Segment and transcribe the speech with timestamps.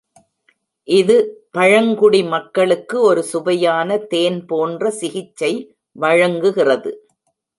[0.87, 1.17] இது
[1.51, 5.51] பழங்குடி மக்களுக்கு ஒரு சுவையான, தேன் போன்ற சிகிச்சை
[5.95, 6.91] வழங்குகிறது.